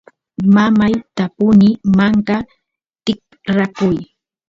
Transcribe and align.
mamayta 0.55 1.05
tapuni 1.17 1.69
manka 1.97 2.37
tikrakuy 3.05 3.97